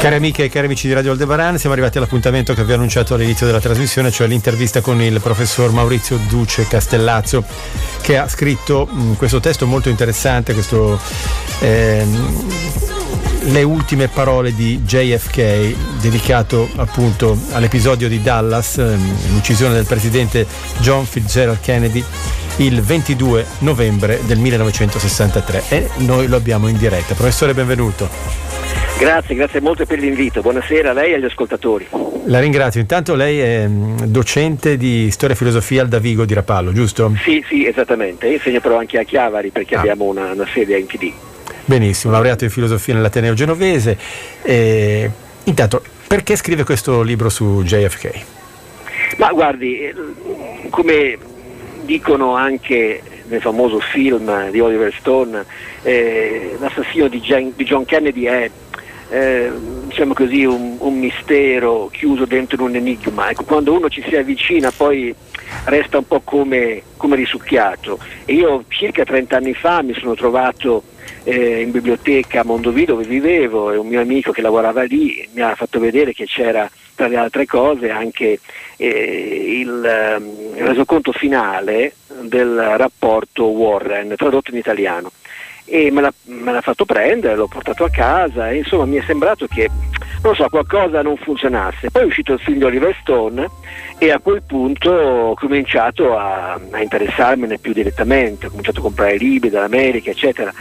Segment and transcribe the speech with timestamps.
[0.00, 3.12] Cari amiche e cari amici di Radio Aldebaran, siamo arrivati all'appuntamento che vi ho annunciato
[3.12, 7.44] all'inizio della trasmissione, cioè l'intervista con il professor Maurizio Duce Castellazzo,
[8.00, 10.98] che ha scritto mh, mm, questo testo molto interessante, questo,
[11.58, 12.48] ehm,
[13.42, 20.46] le ultime parole di JFK, dedicato appunto all'episodio di Dallas, ehm, l'uccisione del presidente
[20.78, 22.02] John Fitzgerald Kennedy
[22.56, 27.12] il 22 novembre del 1963 e noi lo abbiamo in diretta.
[27.12, 28.79] Professore, benvenuto.
[29.00, 30.42] Grazie, grazie molto per l'invito.
[30.42, 31.88] Buonasera a lei e agli ascoltatori.
[32.26, 32.82] La ringrazio.
[32.82, 37.10] Intanto lei è mm, docente di storia e filosofia al Davigo di Rapallo, giusto?
[37.24, 38.26] Sì, sì, esattamente.
[38.26, 39.78] Insegno però anche a Chiavari perché ah.
[39.78, 41.12] abbiamo una, una sede a INPD.
[41.64, 43.96] Benissimo, laureato in filosofia nell'Ateneo Genovese.
[44.42, 45.10] E,
[45.44, 48.24] intanto, perché scrive questo libro su JFK?
[49.16, 49.94] Ma guardi, eh,
[50.68, 51.16] come
[51.86, 55.42] dicono anche nel famoso film di Oliver Stone,
[55.84, 57.22] eh, l'assassino di,
[57.56, 58.50] di John Kennedy è
[59.10, 59.50] eh,
[59.86, 63.30] diciamo così, un, un, mistero chiuso dentro un enigma.
[63.30, 65.14] Ecco, quando uno ci si avvicina poi
[65.64, 67.98] resta un po' come, come risucchiato.
[68.24, 70.84] E io circa 30 anni fa mi sono trovato
[71.24, 75.42] eh, in biblioteca a Mondovì dove vivevo e un mio amico che lavorava lì mi
[75.42, 78.40] ha fatto vedere che c'era tra le altre cose anche
[78.76, 85.10] eh, il, eh, il resoconto finale del rapporto Warren tradotto in italiano
[85.70, 89.02] e me l'ha, me l'ha, fatto prendere, l'ho portato a casa e insomma mi è
[89.06, 89.70] sembrato che
[90.22, 91.90] non so, qualcosa non funzionasse.
[91.90, 93.48] Poi è uscito il film di Oliver Stone
[93.98, 99.16] e a quel punto ho cominciato a, a interessarmene più direttamente, ho cominciato a comprare
[99.16, 100.52] libri dall'America, eccetera.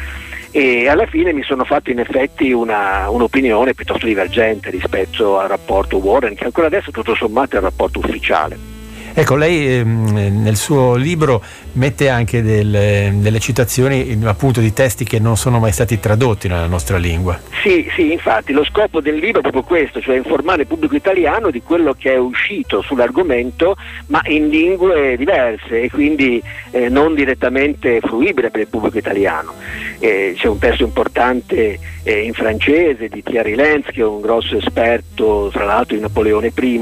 [0.51, 5.97] E alla fine mi sono fatto in effetti una, un'opinione piuttosto divergente rispetto al rapporto
[5.97, 8.78] Warren, che ancora adesso tutto sommato è il rapporto ufficiale.
[9.19, 15.19] Ecco, lei ehm, nel suo libro mette anche delle, delle, citazioni appunto di testi che
[15.19, 17.37] non sono mai stati tradotti nella nostra lingua.
[17.61, 21.51] Sì, sì, infatti lo scopo del libro è proprio questo, cioè informare il pubblico italiano
[21.51, 23.75] di quello che è uscito sull'argomento
[24.07, 29.51] ma in lingue diverse e quindi eh, non direttamente fruibile per il pubblico italiano.
[29.99, 34.55] Eh, c'è un testo importante eh, in francese di Thierry Lenz che è un grosso
[34.55, 36.79] esperto tra l'altro di Napoleone I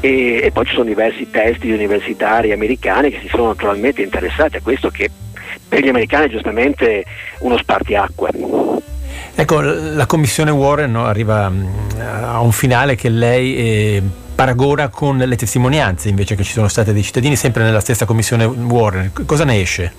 [0.00, 4.60] e, e poi ci sono diversi testi universitari americani che si sono naturalmente interessati a
[4.60, 5.10] questo che
[5.68, 7.04] per gli americani è giustamente
[7.40, 8.30] uno spartiacque.
[9.34, 14.02] Ecco, la commissione Warren no, arriva mm, a un finale che lei eh,
[14.34, 18.44] paragona con le testimonianze invece che ci sono state dei cittadini, sempre nella stessa commissione
[18.44, 19.12] Warren.
[19.26, 19.92] Cosa ne esce?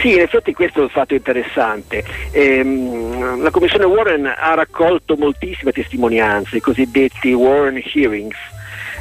[0.00, 2.04] Sì, in effetti questo è un fatto interessante.
[2.30, 8.36] Ehm, la Commissione Warren ha raccolto moltissime testimonianze, i cosiddetti Warren Hearings,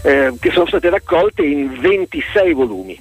[0.03, 3.00] eh, che sono state raccolte in 26 volumi.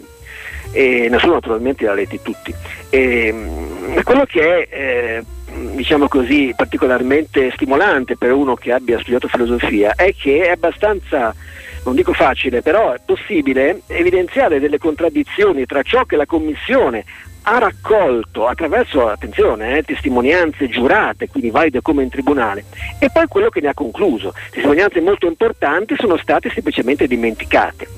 [0.72, 2.54] E nessuno naturalmente li ha letti tutti.
[2.88, 5.24] E, ehm, quello che è eh,
[5.74, 11.34] diciamo così, particolarmente stimolante per uno che abbia studiato filosofia è che è abbastanza
[11.84, 17.04] non dico facile, però è possibile evidenziare delle contraddizioni tra ciò che la Commissione
[17.42, 22.64] ha raccolto attraverso, attenzione, eh, testimonianze giurate, quindi valide come in tribunale,
[22.98, 24.32] e poi quello che ne ha concluso.
[24.50, 27.88] Testimonianze molto importanti sono state semplicemente dimenticate.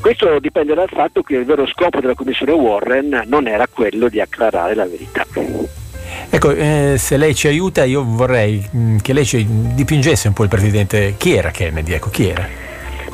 [0.00, 4.20] Questo dipende dal fatto che il vero scopo della Commissione Warren non era quello di
[4.20, 5.26] acclarare la verità.
[6.28, 10.34] Ecco, eh, se lei ci aiuta, io vorrei mh, mm, che lei ci dipingesse un
[10.34, 11.14] po' il presidente.
[11.16, 11.92] Chi era Kennedy?
[11.92, 12.48] Ecco, chi era?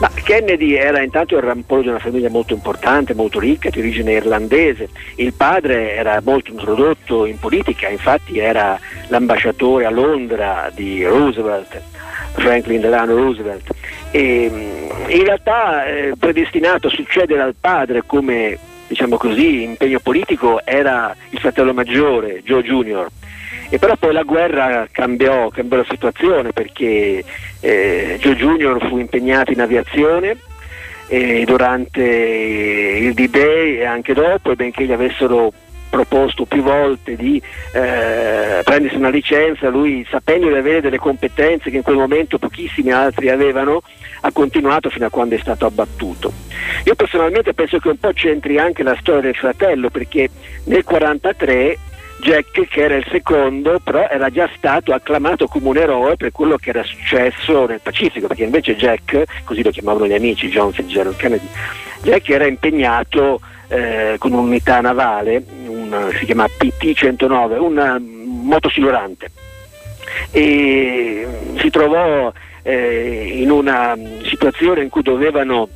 [0.03, 4.15] Ma Kennedy era intanto il rampollo di una famiglia molto importante, molto ricca, di origine
[4.15, 4.89] irlandese.
[5.15, 8.77] Il padre era molto introdotto in politica, infatti era
[9.07, 11.81] l'ambasciatore a Londra di Roosevelt,
[12.33, 13.71] Franklin Delano Roosevelt.
[14.11, 18.59] E, mm, in realtà eh, predestinato a succedere al padre come
[18.89, 23.09] diciamo così, impegno politico era il fratello maggiore, Joe Junior.
[23.73, 27.25] E però poi la guerra cambiò, cambiò la situazione perché
[27.61, 30.37] eh, Joe Junior fu impegnato in aviazione
[31.09, 35.55] eh, durante il D-Day e anche dopo, e benché gli avessero
[35.89, 37.41] proposto più volte di
[37.73, 42.93] eh, prendersi una licenza, lui sapendo di avere delle competenze che in quel momento pochissimi
[42.93, 43.81] altri avevano,
[44.21, 46.31] ha continuato fino a quando è stato abbattuto.
[46.85, 50.29] Io personalmente penso che un po' c'entri anche la storia del fratello perché
[50.65, 51.79] nel 1943
[52.23, 56.57] Jack, che era il secondo, però era già stato acclamato come un eroe per quello
[56.57, 61.17] che era successo nel Pacifico, perché invece Jack, così lo chiamavano gli amici, John Fitzgerald
[61.17, 61.49] Kennedy,
[62.03, 69.31] Jack era impegnato eh, con un'unità navale, una, si chiama PT-109, un motosilurante,
[70.31, 71.27] e
[71.59, 72.33] si trovò
[72.63, 75.69] eh, in una situazione in cui dovevano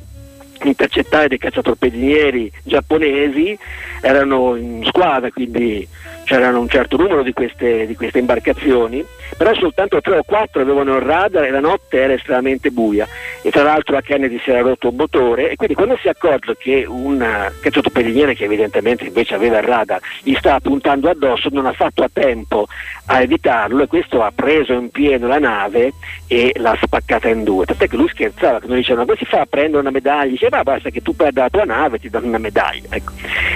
[0.63, 3.57] intercettare dei cacciatorpedinieri giapponesi,
[3.99, 5.87] erano in squadra, quindi
[6.27, 9.03] c'erano un certo numero di queste, di queste, imbarcazioni,
[9.37, 13.07] però soltanto tre o quattro avevano il radar e la notte era estremamente buia.
[13.41, 16.09] E tra l'altro a Kennedy si era rotto un motore e quindi quando si è
[16.09, 17.25] accorto che un
[17.61, 22.09] cacciatopediniere che evidentemente invece aveva il radar gli stava puntando addosso non ha fatto a
[22.11, 22.67] tempo
[23.07, 25.93] a evitarlo e questo ha preso in pieno la nave
[26.27, 29.41] e l'ha spaccata in due, tant'è che lui scherzava, che noi dicevano come si fa
[29.41, 30.31] a prendere una medaglia?
[30.31, 32.87] Diceva basta che tu perda la tua nave e ti danno una medaglia.
[32.89, 33.11] Ecco.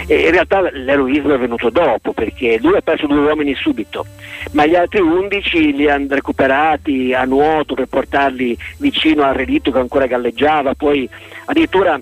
[0.07, 4.05] In realtà l'eroismo è venuto dopo perché lui ha perso due uomini subito,
[4.51, 9.79] ma gli altri undici li hanno recuperati a nuoto per portarli vicino al relitto che
[9.79, 11.09] ancora galleggiava, poi
[11.45, 11.99] addirittura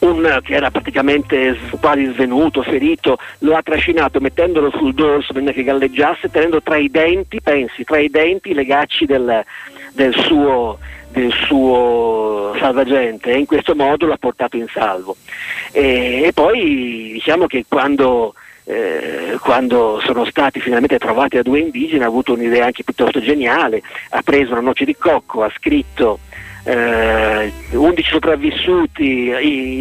[0.00, 5.64] un che era praticamente quasi svenuto, ferito, lo ha trascinato mettendolo sul dorso prima che
[5.64, 9.44] galleggiasse, tenendo tra i denti, pensi, tra i denti i legacci del,
[9.92, 10.78] del suo
[11.10, 15.16] del suo salvagente e in questo modo l'ha portato in salvo.
[15.72, 22.02] E, e poi diciamo che quando eh, quando sono stati finalmente trovati da due indigeni
[22.02, 26.18] ha avuto un'idea anche piuttosto geniale, ha preso una noce di cocco, ha scritto
[26.64, 29.32] eh, 11 sopravvissuti,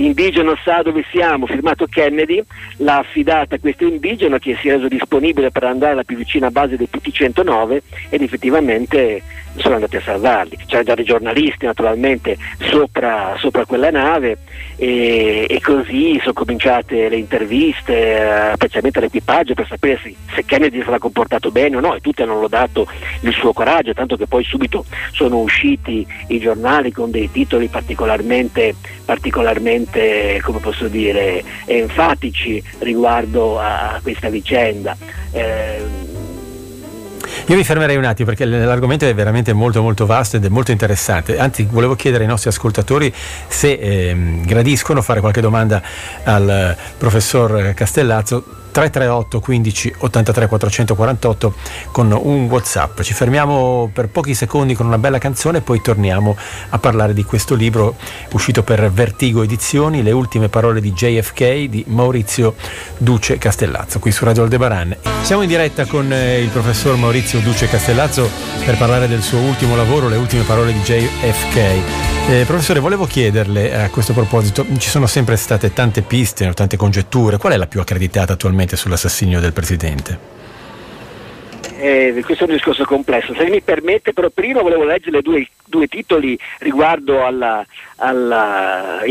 [0.06, 2.44] indigeno sa dove siamo, firmato Kennedy,
[2.78, 6.52] l'ha affidata a questo indigeno che si è reso disponibile per andare alla più vicina
[6.52, 9.22] base del PT-109 ed effettivamente
[9.58, 10.58] sono andati a salvarli.
[10.66, 14.38] C'erano già dei giornalisti naturalmente sopra, sopra quella nave
[14.78, 20.80] e, e, così sono cominciate le interviste, eh, specialmente all'equipaggio per sapere se, se Kennedy
[20.80, 22.88] era comportato bene o no e tutti hanno lodato
[23.22, 28.76] il suo coraggio, tanto che poi subito sono usciti i giornali con dei titoli particolarmente,
[29.04, 34.96] particolarmente come posso dire, enfatici riguardo a questa vicenda.
[35.32, 36.07] Eh,
[37.48, 40.72] io mi fermerei un attimo perché l'argomento è veramente molto molto vasto ed è molto
[40.72, 41.38] interessante.
[41.38, 43.14] Anzi, volevo chiedere ai nostri ascoltatori
[43.48, 45.82] se eh, gradiscono fare qualche domanda
[46.24, 51.56] al professor Castellazzo 338 15 83 448
[51.92, 53.02] con un Whatsapp.
[53.02, 56.38] Ci fermiamo per pochi secondi con una bella canzone e poi torniamo
[56.70, 57.96] a parlare di questo libro
[58.34, 62.54] uscito per Vertigo Edizioni, Le ultime parole di JFK di Maurizio
[63.00, 64.96] Duce Castellazzo, qui su Radio Aldebaran.
[65.24, 68.30] Siamo in diretta con eh, il professor Maurizio Duce Castellazzo
[68.64, 72.16] per parlare del suo ultimo lavoro, Le ultime parole di JFK.
[72.30, 77.38] Eh, professore, volevo chiederle a questo proposito, ci sono sempre state tante piste, tante congetture,
[77.38, 80.36] qual è la più accreditata attualmente sull'assassinio del Presidente?
[81.80, 83.36] Eh, questo è un discorso complesso.
[83.36, 87.66] Se mi permette, però prima volevo leggere due, due titoli riguardo alla,
[87.98, 89.02] alla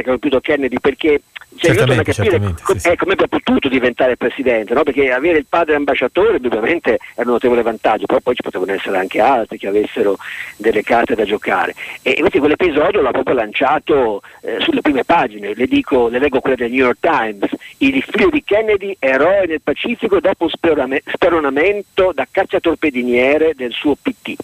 [0.00, 1.20] che ha compiuto Kennedy, perché
[1.56, 2.96] cioè, io a capire com- sì, sì.
[2.96, 4.82] come abbia potuto diventare presidente, no?
[4.82, 8.98] perché avere il padre ambasciatore indubbiamente è un notevole vantaggio, però poi ci potevano essere
[8.98, 10.16] anche altri che avessero
[10.56, 11.74] delle carte da giocare.
[12.02, 16.56] E invece quell'episodio l'ha proprio lanciato eh, sulle prime pagine, le, dico, le leggo quelle
[16.56, 23.54] del New York Times, il figlio di Kennedy, eroe nel Pacifico dopo speronamento da cacciatorpediniere
[23.54, 24.36] del suo PT.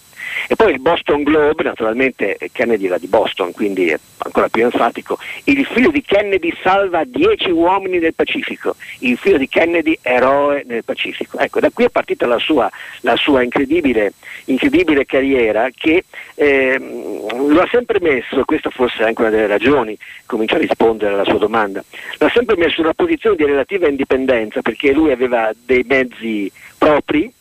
[0.49, 5.19] E poi il Boston Globe, naturalmente Kennedy era di Boston, quindi è ancora più enfatico,
[5.45, 10.85] il figlio di Kennedy salva 10 uomini nel Pacifico, il figlio di Kennedy eroe nel
[10.85, 11.39] Pacifico.
[11.39, 12.71] Ecco, da qui è partita la sua,
[13.01, 14.13] la sua incredibile,
[14.47, 16.05] incredibile, carriera che
[16.35, 19.97] eh, lo ha sempre messo, questa forse è anche una delle ragioni,
[20.27, 21.83] comincia a rispondere alla sua domanda,
[22.19, 26.51] lo ha sempre messo in una posizione di relativa indipendenza perché lui aveva dei mezzi
[26.79, 27.33] propri,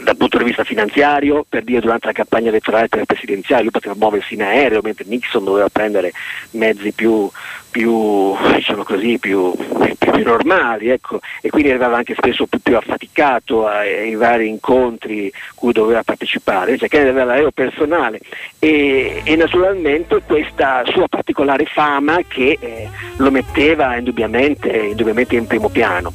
[0.00, 4.34] dal punto di vista finanziario, per dire durante la campagna elettorale presidenziale lui poteva muoversi
[4.34, 6.12] in aereo, mentre Nixon doveva prendere
[6.52, 7.28] mezzi più,
[7.70, 9.52] più, diciamo così, più,
[9.98, 11.20] più normali, ecco.
[11.40, 17.00] e quindi arrivava anche spesso più, affaticato ai, vari incontri cui doveva partecipare, cioè che
[17.00, 18.20] aveva l'aereo personale
[18.58, 25.68] e, e, naturalmente questa sua particolare fama che eh, lo metteva indubbiamente, indubbiamente in primo
[25.68, 26.12] piano.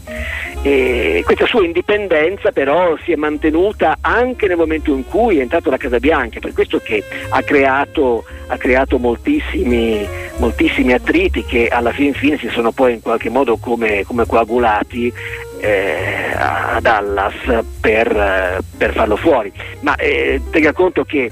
[0.66, 5.68] E questa sua indipendenza però si è mantenuta anche nel momento in cui è entrato
[5.68, 11.92] alla Casa Bianca, per questo che ha creato, ha creato moltissimi, moltissimi, attriti che alla
[11.92, 15.12] fin fine si sono poi in qualche modo come, come coagulati
[15.60, 17.36] eh, a Dallas
[17.82, 19.52] per, per, farlo fuori.
[19.82, 21.30] Ma eh, tenga conto che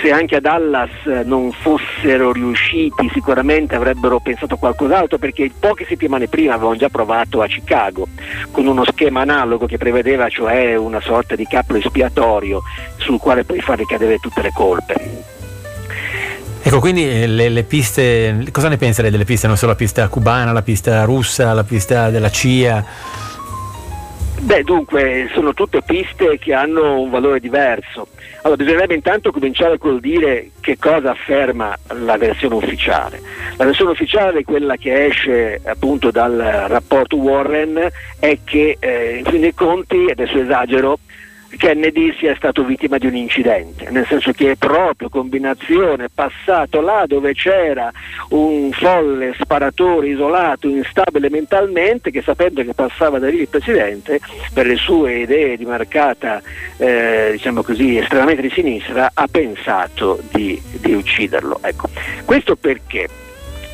[0.00, 0.90] se anche a Dallas
[1.24, 7.42] non fossero riusciti sicuramente avrebbero pensato a qualcos'altro perché poche settimane prima avevano già provato
[7.42, 8.06] a Chicago
[8.50, 12.62] con uno schema analogo che prevedeva cioè una sorta di capo espiatorio
[12.96, 15.30] sul quale poi far ricadere tutte le colpe.
[16.64, 19.48] Ecco, quindi eh, le, le, piste, cosa ne pensa lei delle piste?
[19.48, 22.84] Non solo la pista cubana, la pista russa, la pista della CIA?
[24.44, 28.08] Beh, dunque, sono tutte piste che hanno un valore diverso.
[28.42, 33.22] Allora, bisognerebbe intanto cominciare col dire che cosa afferma la versione ufficiale.
[33.56, 39.42] La versione ufficiale, quella che esce appunto dal rapporto Warren, è che eh, in fin
[39.42, 40.98] dei conti, adesso esagero,
[41.56, 47.04] Kennedy sia stato vittima di un incidente, nel senso che è proprio combinazione passato là
[47.06, 47.90] dove c'era
[48.30, 54.20] un folle sparatore isolato, instabile mentalmente, che sapendo che passava da lì il presidente,
[54.52, 56.40] per le sue idee di marcata,
[56.76, 61.60] eh, diciamo così, estremamente di sinistra, ha pensato di, di ucciderlo.
[61.62, 61.88] Ecco.
[62.24, 63.08] Questo perché?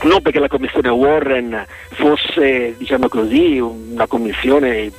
[0.02, 4.92] non perché la commissione Warren fosse diciamo così, una commissione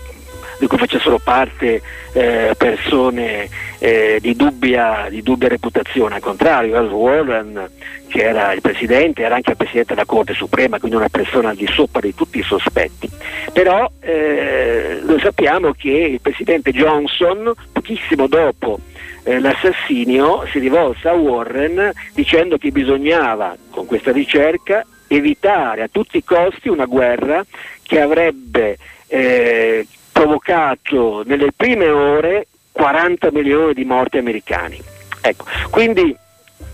[0.60, 1.82] di cui facessero parte
[2.14, 3.50] eh, persone
[3.80, 7.70] eh, di, dubbia, di, dubbia, reputazione, al contrario, Al Warren,
[8.08, 11.56] che era il presidente, era anche il presidente della Corte Suprema, quindi una persona al
[11.56, 13.10] di sopra di tutti i sospetti.
[13.54, 18.80] Però eh, lo sappiamo che il presidente Johnson, pochissimo dopo
[19.24, 26.18] eh, l'assassinio, si rivolse a Warren dicendo che bisognava, con questa ricerca, evitare a tutti
[26.18, 27.44] i costi una guerra
[27.82, 29.88] che avrebbe eh,
[30.20, 34.78] provocato nelle prime ore 40 milioni di morti americani.
[35.22, 36.14] Ecco, quindi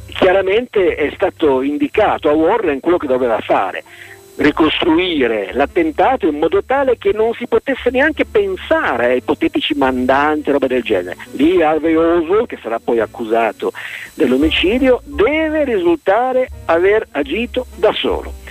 [0.08, 3.84] chiaramente è stato indicato a Warren quello che doveva fare,
[4.38, 10.66] ricostruire l'attentato in modo tale che non si potesse neanche pensare a ipotetici mandanti, roba
[10.66, 11.18] del genere.
[11.34, 13.72] Lì Harvey Oswald, che sarà poi accusato
[14.16, 18.44] dell'omicidio, deve risultare aver agito da solo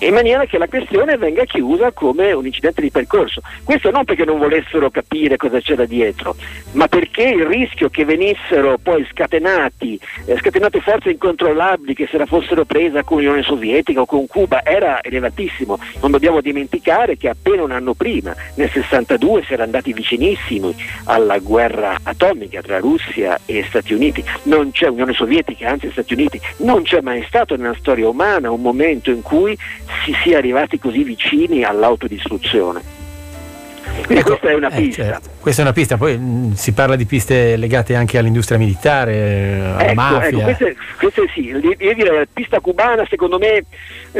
[0.00, 3.40] in maniera che la questione venga chiusa come un incidente di percorso.
[3.64, 6.36] Questo non perché non volessero capire cosa c'era dietro,
[6.72, 12.26] ma perché il rischio che venissero poi scatenati, eh, scatenate forze incontrollabili che se la
[12.26, 15.78] fossero presa con l'Unione Sovietica o con Cuba era elevatissimo.
[16.02, 20.74] Non dobbiamo dimenticare che appena un anno prima, nel 62, si era andati vicinissimi
[21.04, 24.22] alla guerra atomica tra Russia e Stati Uniti.
[24.44, 28.60] Non c'è Unione Sovietica, anzi Stati Uniti, non c'è mai stato nella storia umana un
[28.60, 29.56] momento in cui
[30.04, 33.04] si sia arrivati così vicini all'autodistruzione.
[34.04, 35.02] Quindi ecco, questa è una eh, pista.
[35.02, 35.30] Certo.
[35.40, 39.60] Questa è una pista, poi mh, mm, si parla di piste legate anche all'industria militare,
[39.60, 40.28] alla ecco, mafia.
[40.28, 43.64] Ecco, queste, queste sì, io direi la pista cubana secondo me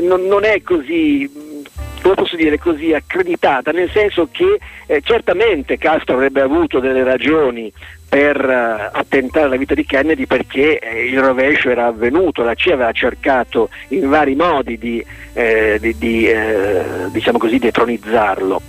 [0.00, 1.64] non, non è così
[2.06, 7.72] come posso dire così, accreditata, nel senso che eh, certamente Castro avrebbe avuto delle ragioni
[8.16, 12.72] per uh, attentare alla vita di Kennedy perché eh, il rovescio era avvenuto, la CIA
[12.72, 15.04] aveva cercato in vari modi di,
[15.34, 18.62] eh, di, di eh, diciamo così, detronizzarlo.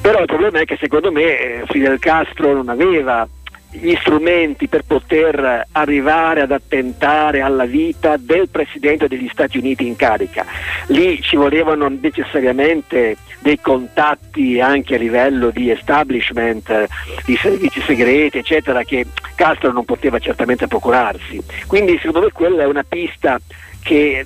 [0.00, 3.28] Però il problema è che secondo me eh, Fidel Castro non aveva
[3.72, 9.96] gli strumenti per poter arrivare ad attentare alla vita del Presidente degli Stati Uniti in
[9.96, 10.44] carica.
[10.86, 16.88] Lì ci volevano necessariamente dei contatti anche a livello di establishment,
[17.24, 21.40] di servizi segreti, eccetera, che Castro non poteva certamente procurarsi.
[21.66, 23.38] Quindi secondo me quella è una pista
[23.82, 24.24] che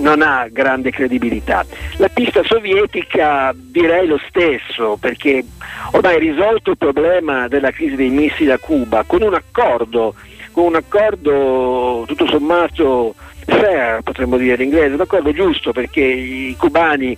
[0.00, 1.64] non ha grande credibilità.
[1.96, 5.44] La pista sovietica direi lo stesso, perché
[5.92, 10.14] ormai risolto il problema della crisi dei missili a Cuba con un accordo,
[10.52, 13.14] con un accordo tutto sommato
[13.46, 17.16] fair, potremmo dire in inglese, un accordo giusto perché i cubani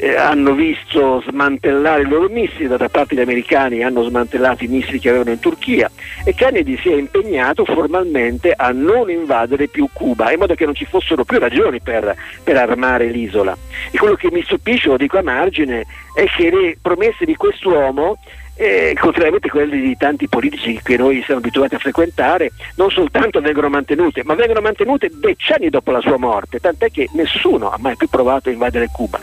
[0.00, 4.98] eh, hanno visto smantellare i loro missili, d'altra parte gli americani hanno smantellato i missili
[4.98, 5.90] che avevano in Turchia
[6.24, 10.74] e Kennedy si è impegnato formalmente a non invadere più Cuba, in modo che non
[10.74, 13.56] ci fossero più ragioni per, per armare l'isola.
[13.90, 18.18] E quello che mi stupisce, lo dico a margine, è che le promesse di quest'uomo
[18.60, 23.40] eh, contrariamente a quelle di tanti politici che noi siamo abituati a frequentare, non soltanto
[23.40, 27.96] vengono mantenute, ma vengono mantenute decenni dopo la sua morte, tant'è che nessuno ha mai
[27.96, 29.18] più provato a invadere Cuba.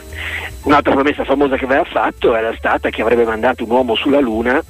[0.63, 4.61] Un'altra promessa famosa che aveva fatto era stata che avrebbe mandato un uomo sulla Luna,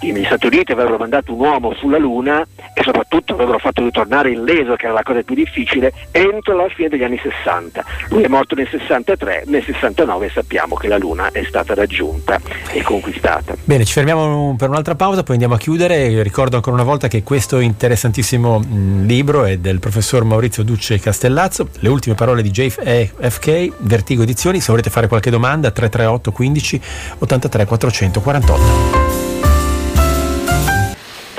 [0.00, 4.76] gli Stati Uniti avrebbero mandato un uomo sulla Luna e soprattutto avrebbero fatto ritornare illeso,
[4.76, 7.84] che era la cosa più difficile, entro la fine degli anni 60.
[8.10, 12.40] Lui è morto nel 63, nel 69 sappiamo che la Luna è stata raggiunta
[12.72, 13.54] e conquistata.
[13.64, 14.07] Bene, ci fermiamo
[14.56, 16.22] per un'altra pausa, poi andiamo a chiudere.
[16.22, 21.68] Ricordo ancora una volta che questo interessantissimo mh, libro è del professor Maurizio Duce Castellazzo,
[21.80, 24.60] Le ultime parole di JFK, Vertigo Edizioni.
[24.60, 26.80] Se volete fare qualche domanda, 338 15
[27.18, 28.62] 83 448.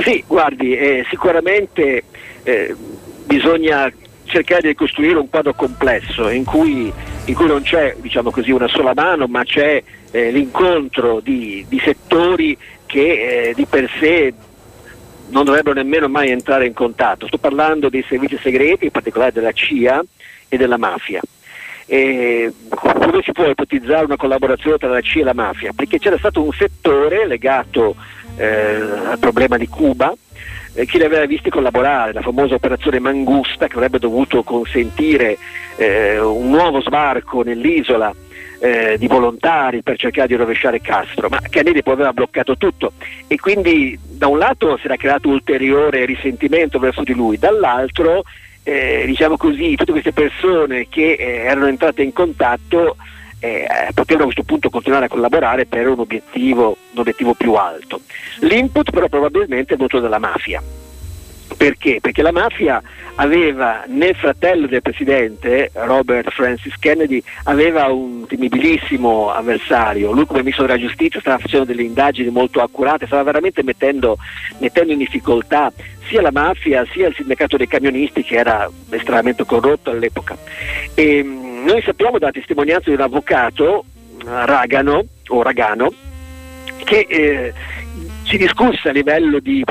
[0.03, 2.03] Sì, guardi, eh, sicuramente
[2.43, 2.75] eh,
[3.25, 3.91] bisogna
[4.29, 6.91] cercare di costruire un quadro complesso in cui,
[7.25, 11.79] in cui non c'è diciamo così, una sola mano, ma c'è eh, l'incontro di, di,
[11.83, 14.33] settori che eh, di per sé
[15.29, 17.27] non dovrebbero nemmeno mai entrare in contatto.
[17.27, 20.03] Sto parlando dei servizi segreti, in particolare della CIA
[20.47, 21.21] e della mafia.
[21.85, 25.71] eh, come si può ipotizzare una collaborazione tra la CIA e la mafia?
[25.75, 27.95] Perché c'era stato un settore legato
[28.37, 30.13] eh, al problema di Cuba,
[30.79, 35.37] eh, chi li aveva visti collaborare, la famosa operazione Mangusta che avrebbe dovuto consentire
[35.75, 38.13] eh, un nuovo sbarco nell'isola
[38.59, 42.93] eh, di volontari per cercare di rovesciare Castro, ma Kennedy poi aveva bloccato tutto
[43.27, 48.23] e quindi da un lato si era creato ulteriore risentimento verso di lui, dall'altro
[48.63, 52.95] eh, diciamo così, tutte queste persone che eh, erano entrate in contatto
[53.39, 58.01] eh, potevano a questo punto continuare a collaborare per un obiettivo, un obiettivo più alto.
[58.41, 60.61] L'input però probabilmente è venuto dalla mafia.
[61.57, 61.99] Perché?
[61.99, 62.81] Perché la mafia
[63.15, 70.11] aveva nel fratello del presidente, Robert Francis Kennedy, aveva un temibilissimo avversario.
[70.11, 74.17] Lui come ministro della giustizia stava facendo delle indagini molto accurate, stava veramente mettendo,
[74.59, 75.71] mettendo in difficoltà
[76.07, 80.37] sia la mafia sia il sindacato dei camionisti che era estremamente corrotto all'epoca.
[80.93, 83.85] E, mm, noi sappiamo dalla testimonianza di un avvocato,
[84.23, 85.93] Ragano, o Ragano,
[86.83, 87.53] che eh,
[88.23, 89.63] si discusse a livello di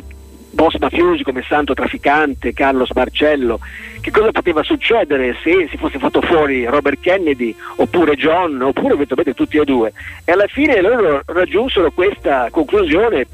[0.51, 3.61] boss mafiosi come Santo Trafficante, Carlos Marcello,
[4.01, 9.35] che cosa poteva succedere se si fosse fatto fuori Robert Kennedy oppure John oppure eventualmente
[9.35, 9.93] tutti e due.
[10.25, 13.27] E alla fine loro raggiunsero questa conclusione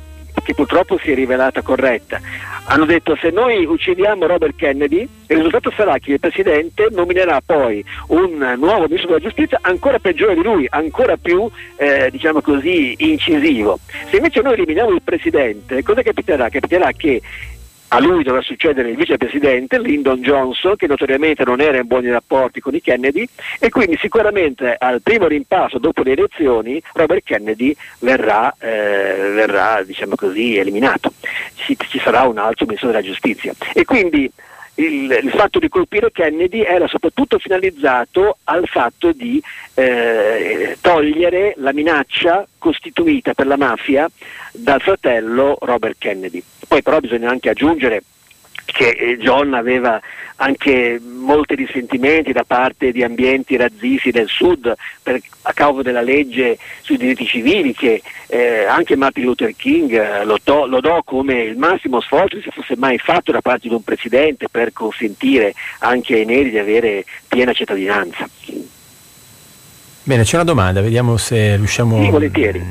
[0.43, 2.21] che purtroppo si è rivelata corretta.
[2.67, 7.85] Hanno detto se noi uccidiamo Robert Kennedy, il risultato sarà che il Presidente nominerà poi
[8.09, 13.79] un nuovo Ministro della Giustizia ancora peggiore di lui, ancora più eh, diciamo così, incisivo.
[14.09, 16.49] Se invece noi eliminiamo il Presidente, cosa capiterà?
[16.49, 17.21] Capiterà che
[17.95, 22.61] a lui dovrà succedere il vicepresidente Lyndon Johnson che notoriamente non era in buoni rapporti
[22.61, 23.25] con i Kennedy
[23.61, 30.17] e quindi sicuramente al primo rimpasso dopo le elezioni Robert Kennedy verrà, eh, verrà diciamo
[30.17, 31.13] così, eliminato,
[31.55, 33.55] ci, ci sarà un altro ministro della giustizia.
[33.73, 34.29] E quindi
[34.76, 39.40] il, il, fatto di colpire Kennedy era soprattutto finalizzato al fatto di
[39.75, 44.11] eh, togliere la minaccia costituita per la mafia
[44.52, 46.43] dal fratello Robert Kennedy.
[46.66, 48.02] Poi però bisogna anche aggiungere
[48.64, 50.00] che eh, John aveva
[50.37, 56.59] anche molti risentimenti da parte di ambienti razzisti del sud per, a causa della legge
[56.83, 62.00] sui diritti civili che eh, anche Martin Luther King eh, lo lodò come il massimo
[62.00, 66.25] sforzo che si fosse mai fatto da parte di un presidente per consentire anche ai
[66.25, 68.28] neri di avere piena cittadinanza.
[70.02, 72.02] Bene, c'è una domanda, vediamo se riusciamo...
[72.02, 72.62] Sì, volentieri.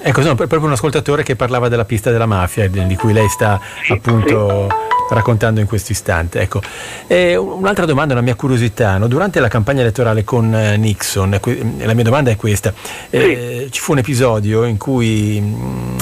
[0.00, 3.60] Ecco, sono proprio un ascoltatore che parlava della pista della mafia, di cui lei sta
[3.82, 4.68] sì, appunto...
[4.70, 6.40] Sì raccontando in questo istante.
[6.40, 6.60] Ecco.
[7.06, 9.06] E un'altra domanda, una mia curiosità, no?
[9.06, 11.38] durante la campagna elettorale con eh, Nixon,
[11.78, 12.72] la mia domanda è questa,
[13.10, 15.96] eh, ci fu un episodio in cui mh,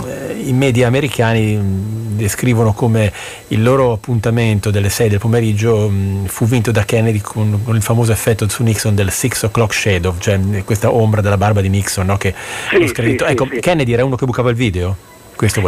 [0.47, 3.12] i media americani mh, descrivono come
[3.49, 7.83] il loro appuntamento delle 6 del pomeriggio mh, fu vinto da Kennedy con, con, il
[7.83, 12.07] famoso effetto su Nixon del 6 o'clock shadow, cioè questa ombra della barba di Nixon
[12.07, 12.16] no?
[12.16, 12.35] che
[12.71, 15.14] sì, sì, ecco, sì, Kennedy era uno che bucava il video?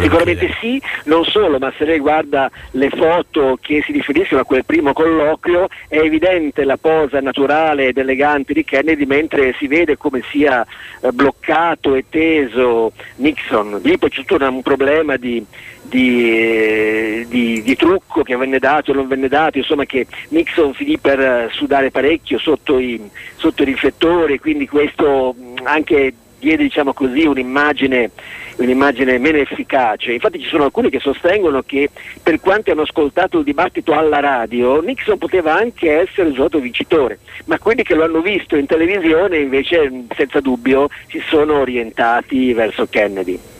[0.02, 0.58] Sicuramente chiedere.
[0.60, 4.92] sì, non solo, ma se lei guarda le foto che si riferiscono a quel primo
[4.92, 10.64] colloquio è evidente la posa naturale ed elegante di Kennedy mentre si vede come sia
[11.00, 13.80] eh, bloccato e teso Nixon.
[13.82, 15.44] Lì poi c'è tutto un problema di,
[15.82, 20.98] di, di, di, trucco che venne dato o non venne dato, insomma che Nixon finì
[20.98, 23.00] per eh, sudare parecchio sotto i,
[23.36, 28.10] sotto i riflettori, quindi questo anche diede diciamo così, un'immagine,
[28.56, 30.12] un'immagine, meno efficace.
[30.12, 31.90] Infatti ci sono alcuni che sostengono che
[32.22, 37.58] per quanti hanno ascoltato il dibattito alla radio, Nixon poteva anche essere risultato vincitore, ma
[37.58, 43.56] quelli che lo hanno visto in televisione invece senza dubbio si sono orientati verso Kennedy.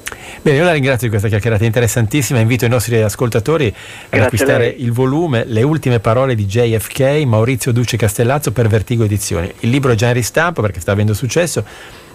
[0.49, 2.39] Bene, io la ringrazio di questa chiacchierata interessantissima.
[2.39, 3.71] Invito i nostri ascoltatori
[4.09, 9.53] ad acquistare il volume Le ultime parole di JFK, Maurizio Duce Castellazzo per Vertigo Edizioni.
[9.61, 11.63] Il libro è già in ristampo perché sta avendo successo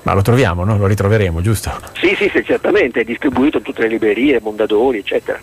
[0.02, 0.78] ma lo troviamo, no?
[0.78, 1.72] lo ritroveremo, giusto?
[1.94, 5.40] Sì, sì, sì, certamente, è distribuito in tutte le librerie, Mondadori, eccetera.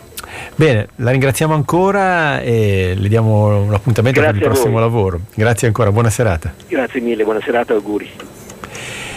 [0.57, 5.21] Bene, la ringraziamo ancora e le diamo un appuntamento Grazie per il prossimo lavoro.
[5.35, 6.53] Grazie ancora, buona serata.
[6.69, 8.11] Grazie mille, buona serata, auguri.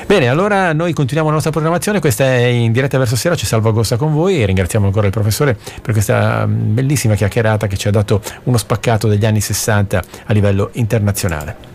[0.06, 3.70] Bene, allora noi continuiamo la nostra programmazione, questa è in diretta verso sera, c'è Salvo
[3.70, 7.92] Agosta con voi e ringraziamo ancora il professore per questa bellissima chiacchierata che ci ha
[7.92, 11.73] dato uno spaccato degli anni 60 a livello internazionale.